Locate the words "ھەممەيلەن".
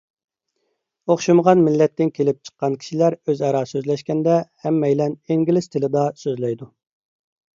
4.65-5.13